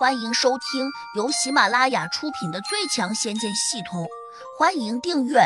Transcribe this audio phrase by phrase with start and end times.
[0.00, 4.04] 欢迎收听由喜马拉雅出品的《最强仙剑系统》，
[4.58, 5.40] 欢迎订阅。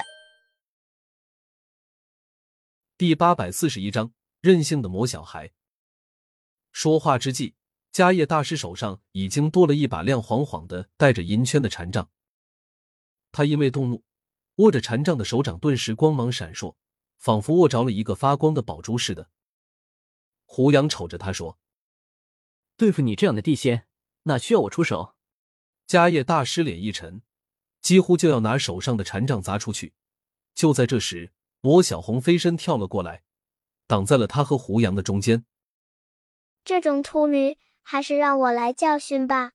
[2.96, 5.50] 第八百四十一章：任性的魔小孩。
[6.70, 7.56] 说话之际，
[7.92, 12.08] 迦叶大师手上已经多了一把亮晃晃的、带着银圈的禅杖。
[13.32, 14.04] 他因为动怒，
[14.58, 16.76] 握着禅杖的手掌顿时光芒闪烁，
[17.18, 19.28] 仿佛握着了一个发光的宝珠似的。
[20.44, 21.58] 胡杨瞅着他说
[22.78, 23.88] ：“对付你这样的地仙。”
[24.24, 25.14] 哪需要我出手？
[25.86, 27.22] 迦叶大师脸一沉，
[27.80, 29.94] 几乎就要拿手上的禅杖砸出去。
[30.54, 33.22] 就在这时，魔小红飞身跳了过来，
[33.86, 35.44] 挡在了他和胡杨的中间。
[36.64, 39.52] 这种秃驴，还是让我来教训吧。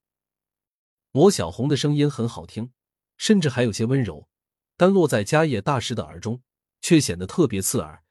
[1.12, 2.72] 魔小红的声音很好听，
[3.18, 4.30] 甚至还有些温柔，
[4.78, 6.44] 但落在迦叶大师的耳中，
[6.82, 8.04] 却显得特别刺耳。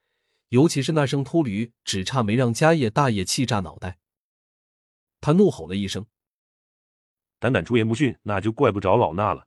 [0.49, 4.01] 尤其是那声“秃驴”，只差没让迦叶大爷气炸脑袋。
[5.21, 6.07] 他怒吼了一声。
[7.39, 9.47] 胆敢出言不逊，那就怪不着老衲了。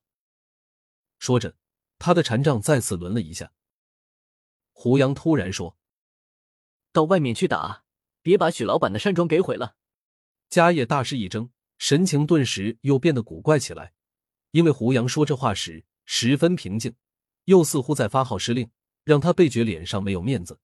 [1.19, 1.55] 说着，
[1.99, 3.51] 他的禅杖再次抡了一下。
[4.71, 5.77] 胡杨突然说
[6.91, 7.83] ：“到外面去打，
[8.21, 9.75] 别把许老板的山庄给毁了。”
[10.49, 13.93] 迦叶大师一怔，神情顿时又变得古怪起来，
[14.51, 16.95] 因为胡杨说这话时十分平静，
[17.45, 18.71] 又似乎在发号施令，
[19.03, 20.59] 让他倍觉脸上没有面子。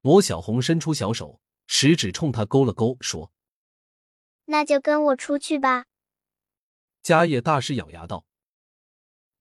[0.00, 3.32] 罗小红伸出小手，食指冲他勾了勾，说
[4.46, 5.86] ：“那就跟我出去吧。”
[7.04, 8.24] 迦叶大师咬牙道：“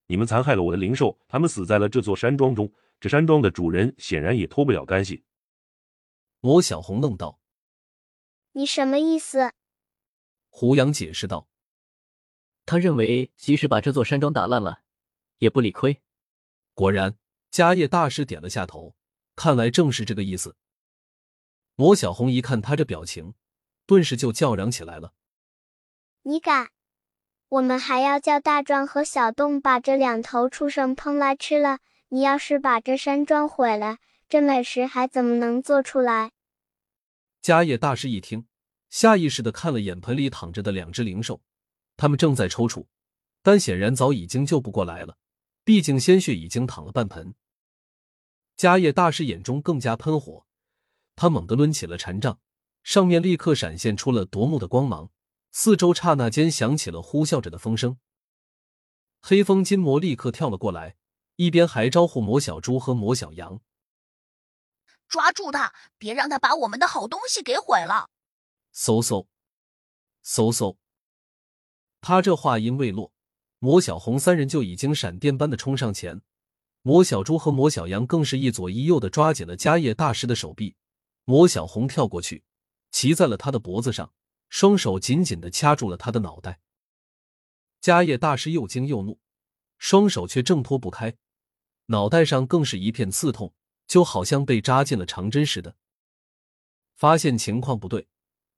[0.07, 2.73] 你们残害了我的灵兽，他们死在了这座山庄中。
[2.99, 5.23] 这山庄的主人显然也脱不了干系。”
[6.41, 7.39] 魔小红愣道
[8.51, 9.53] ：“你什么意思？”
[10.51, 11.47] 胡杨解释道
[12.67, 14.83] ：“他认为即使把这座山庄打烂了，
[15.37, 16.01] 也不理亏。”
[16.75, 17.17] 果然，
[17.49, 18.93] 迦叶大师点了下头，
[19.37, 20.57] 看来正是这个意思。
[21.75, 23.35] 魔小红一看他这表情，
[23.85, 25.13] 顿时就叫嚷起来了
[26.23, 26.69] ：“你敢！”
[27.53, 31.77] 我们还要叫大壮和小洞把这两头畜生烹来吃了。
[32.09, 33.97] 你要是把这山庄毁了，
[34.27, 36.31] 这美食还怎么能做出来？
[37.43, 38.47] 迦叶大师一听，
[38.89, 41.41] 下意识的看了眼盆里躺着的两只灵兽，
[41.95, 42.87] 他们正在抽搐，
[43.43, 45.17] 但显然早已经救不过来了，
[45.63, 47.35] 毕竟鲜血已经淌了半盆。
[48.57, 50.47] 迦叶大师眼中更加喷火，
[51.15, 52.39] 他猛地抡起了禅杖，
[52.81, 55.11] 上面立刻闪现出了夺目的光芒。
[55.55, 57.99] 四周刹那间响起了呼啸着的风声，
[59.21, 60.95] 黑风金魔立刻跳了过来，
[61.35, 63.61] 一边还招呼魔小猪和魔小羊
[65.07, 68.09] ：“抓住他，别让他把我们的好东西给毁了！”
[68.73, 69.27] 嗖嗖，
[70.25, 70.75] 嗖嗖。
[72.01, 73.13] 他这话音未落，
[73.59, 76.23] 魔小红三人就已经闪电般的冲上前，
[76.81, 80.75] 魔小猪和魔小羊更是一左一右的抓紧了迦叶大师的手臂。
[81.25, 82.43] 魔小红跳过去，
[82.89, 84.11] 骑在了他的脖子上。
[84.53, 86.59] 双手紧紧的掐住了他的脑袋，
[87.81, 89.19] 迦叶大师又惊又怒，
[89.79, 91.17] 双手却挣脱不开，
[91.87, 93.55] 脑袋上更是一片刺痛，
[93.87, 95.75] 就好像被扎进了长针似的。
[96.93, 98.07] 发现情况不对，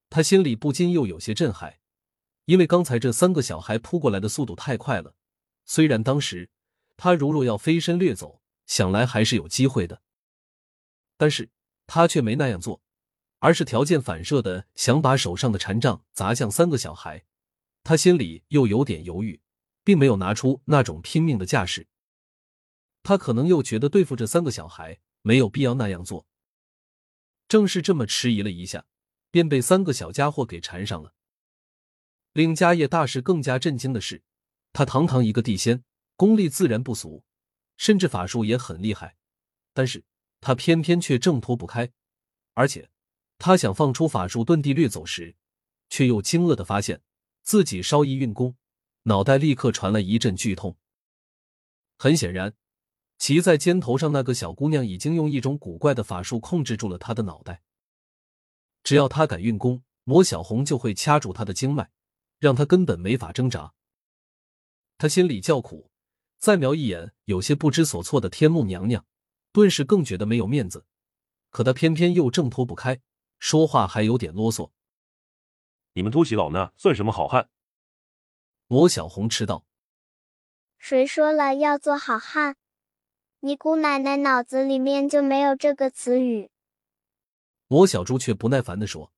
[0.09, 1.79] 他心里不禁又有些震撼，
[2.43, 5.15] 因为刚才这三个小孩扑过来的速度太快了。
[5.63, 6.49] 虽然当时
[6.97, 10.01] 他如若要飞身掠走，想来还是有机会的，
[11.15, 11.49] 但是
[11.87, 12.81] 他却没那样做。
[13.45, 17.25] 而是条件反射的想把手上的禅杖砸向三个小孩，
[17.83, 19.39] 他心里又有点犹豫，
[19.83, 21.85] 并没有拿出那种拼命的架势。
[23.03, 26.25] 他可能又觉得对付这三个小孩没有必要那样做。
[27.47, 28.87] 正是这么迟疑了一下，
[29.29, 31.13] 便被三个小家伙给缠上了。
[32.33, 34.23] 令迦叶大师更加震惊的是，
[34.73, 35.83] 他堂堂一个地仙，
[36.15, 37.23] 功力自然不俗，
[37.77, 39.17] 甚至法术也很厉害，
[39.71, 40.03] 但是
[40.41, 41.91] 他偏偏却挣脱不开，
[42.55, 42.89] 而且。
[43.37, 45.35] 他想放出法术遁地掠走时，
[45.89, 47.01] 却又惊愕的发现
[47.43, 48.55] 自己稍一运功，
[49.03, 50.77] 脑袋立刻传来一阵剧痛。
[51.97, 52.53] 很显然，
[53.17, 57.61] 骑在肩头上那个小姑娘已经用一种古怪的法术控制住了他的脑袋。
[58.83, 61.89] 只要他敢运功，魔小红就会掐住他的经脉，
[62.39, 63.73] 让他根本没法挣扎。
[64.97, 65.89] 他心里叫苦，
[66.37, 69.05] 再瞄一眼有些不知所措的天目娘娘，
[69.51, 70.85] 顿时更觉得没有面子。
[71.49, 73.01] 可他偏偏又挣脱不开。
[73.47, 74.71] 说话还有点啰嗦，
[75.93, 77.47] 你们突袭老衲算什么好汉？
[78.65, 79.67] 魔小红吃道
[80.79, 82.55] ：“谁说了要做好汉？
[83.41, 86.49] 你姑奶奶脑子里面就没有这个词语。”
[87.69, 89.13] 魔小猪却不耐烦的说：“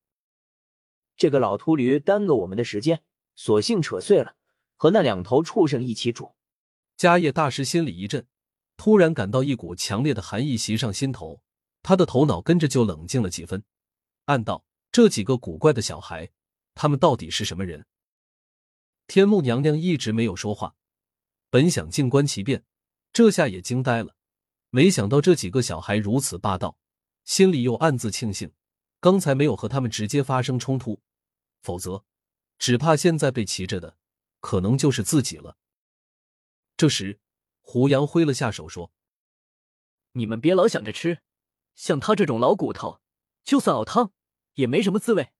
[1.16, 3.02] 这个老秃驴耽搁我们的时间，
[3.34, 4.36] 索性扯碎了，
[4.76, 6.34] 和那两头畜生一起煮。”
[6.98, 8.26] 迦叶大师心里一震，
[8.76, 11.40] 突然感到一股强烈的寒意袭上心头，
[11.82, 13.64] 他的头脑跟着就冷静了几分。
[14.28, 16.30] 暗道：这几个古怪的小孩，
[16.74, 17.86] 他们到底是什么人？
[19.06, 20.76] 天目娘娘一直没有说话，
[21.48, 22.62] 本想静观其变，
[23.10, 24.14] 这下也惊呆了。
[24.68, 26.76] 没想到这几个小孩如此霸道，
[27.24, 28.52] 心里又暗自庆幸，
[29.00, 31.00] 刚才没有和他们直接发生冲突，
[31.62, 32.04] 否则
[32.58, 33.96] 只怕现在被骑着的
[34.40, 35.56] 可能就是自己了。
[36.76, 37.18] 这时，
[37.62, 38.92] 胡杨挥了下手说
[40.12, 41.22] ：“你们别老想着吃，
[41.74, 43.00] 像他这种老骨头，
[43.42, 44.12] 就算熬汤
[44.58, 45.32] 也没什么滋味。”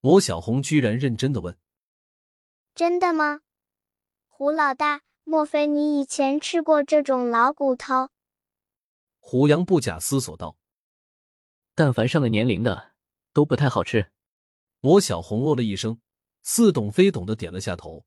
[0.00, 1.58] 魔小红居然认真的问。
[2.74, 3.40] 真的吗，
[4.28, 5.02] 胡老大？
[5.24, 8.10] 莫非你以前吃过这种老骨头？
[9.20, 10.56] 胡杨不假思索道
[11.76, 12.94] ：“但凡上了年龄的
[13.32, 14.10] 都不太好吃。”
[14.82, 16.00] 魔小红哦了一声，
[16.42, 18.04] 似懂非懂的点了下头。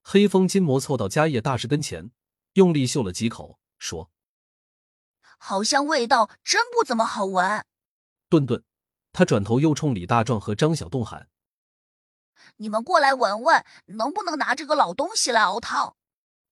[0.00, 2.10] 黑风金魔凑到迦叶大师跟前，
[2.54, 4.10] 用力嗅了几口，说
[5.36, 7.66] ：“好像味道真不怎么好闻。”
[8.30, 8.64] 顿顿，
[9.14, 11.28] 他转头又冲李大壮和张小栋喊。
[12.56, 15.96] 你们过来闻闻，能不能拿这个老东西来熬汤？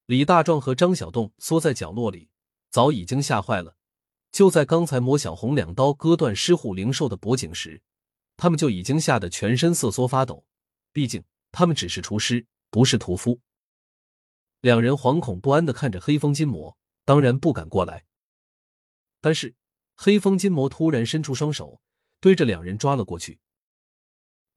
[0.07, 2.31] 李大壮和张小栋缩在角落里，
[2.71, 3.77] 早已经吓坏了。
[4.31, 7.83] 就在刚才，魔小红两刀割断狮虎灵兽的脖颈时，
[8.37, 10.47] 他们就已经吓得全身瑟缩发抖。
[10.93, 13.41] 毕竟他们只是厨师，不是屠夫。
[14.61, 18.05] 两人惶恐不安的看着黑风金魔，当然不敢过来。
[19.21, 19.57] 但是
[19.97, 21.81] 黑风金魔突然伸出双手，
[22.23, 23.41] 对着两人抓了过去。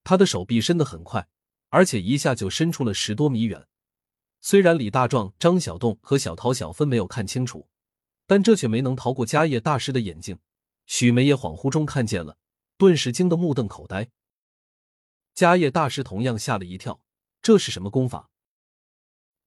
[0.04, 1.28] 他的手臂伸得很快，
[1.70, 3.68] 而且一下就伸出了十多米远。
[4.40, 7.68] 虽然李大壮、张小栋和小桃、小芬没有看清楚，
[8.28, 10.38] 但这却没能逃过迦叶大师的眼睛。
[10.86, 12.38] 许梅也恍惚中看见了，
[12.78, 14.12] 顿时惊得目瞪口呆。
[15.34, 17.02] 迦叶大师同样吓了一跳，
[17.42, 18.30] 这是什么功法？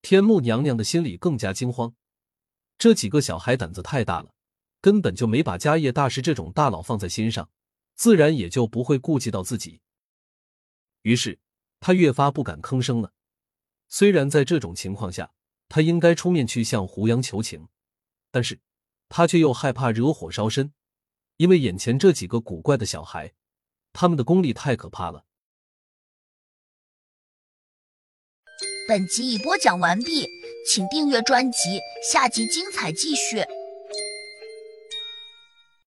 [0.03, 1.95] 天目娘娘的心里更加惊慌。
[2.77, 4.35] 这几个小孩胆子太大了，
[4.81, 7.49] 根本就没把迦叶大师这种大佬放在心上，
[7.99, 9.81] 自然也就不会顾及到自己。
[11.03, 11.41] 于是
[11.81, 13.13] 他越发不敢吭声了。
[13.89, 15.33] 虽然在这种情况下，
[15.69, 17.69] 他应该出面去向胡杨求情，
[18.31, 18.61] 但是
[19.09, 20.73] 他却又害怕惹火烧身，
[21.39, 23.35] 因为眼前这几个古怪的小孩，
[23.93, 25.25] 他们的功力太可怕了。
[28.87, 30.29] 本集已播讲完毕，
[30.71, 33.45] 请订阅专辑，下集精彩继续。